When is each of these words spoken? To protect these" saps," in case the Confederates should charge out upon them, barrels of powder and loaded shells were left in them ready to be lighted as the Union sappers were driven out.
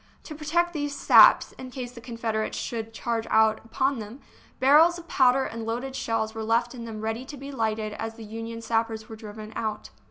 To 0.23 0.33
protect 0.33 0.73
these" 0.73 0.95
saps," 0.99 1.51
in 1.59 1.69
case 1.69 1.91
the 1.91 2.01
Confederates 2.01 2.57
should 2.57 2.91
charge 2.91 3.27
out 3.29 3.61
upon 3.63 3.99
them, 3.99 4.19
barrels 4.59 4.97
of 4.97 5.07
powder 5.07 5.43
and 5.43 5.63
loaded 5.63 5.95
shells 5.95 6.33
were 6.33 6.43
left 6.43 6.73
in 6.73 6.85
them 6.85 7.01
ready 7.01 7.23
to 7.25 7.37
be 7.37 7.51
lighted 7.51 7.93
as 7.93 8.15
the 8.15 8.25
Union 8.25 8.63
sappers 8.63 9.07
were 9.09 9.15
driven 9.15 9.53
out. 9.55 9.91